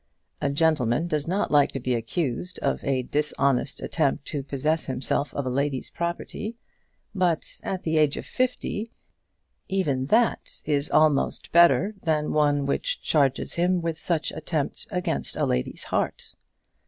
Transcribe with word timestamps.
A 0.41 0.49
gentleman 0.49 1.05
does 1.05 1.27
not 1.27 1.51
like 1.51 1.71
to 1.73 1.79
be 1.79 1.93
accused 1.93 2.57
of 2.63 2.83
a 2.83 3.03
dishonest 3.03 3.83
attempt 3.83 4.25
to 4.29 4.41
possess 4.41 4.85
himself 4.87 5.31
of 5.35 5.45
a 5.45 5.49
lady's 5.51 5.91
property; 5.91 6.55
but, 7.13 7.59
at 7.61 7.83
the 7.83 7.99
age 7.99 8.17
of 8.17 8.25
fifty, 8.25 8.89
even 9.67 10.07
that 10.07 10.59
is 10.65 10.89
almost 10.89 11.51
better 11.51 11.93
than 12.01 12.33
one 12.33 12.65
which 12.65 13.03
charges 13.03 13.53
him 13.53 13.79
with 13.79 13.95
such 13.99 14.31
attempt 14.31 14.87
against 14.89 15.35
a 15.35 15.45
lady's 15.45 15.83
heart. 15.83 16.33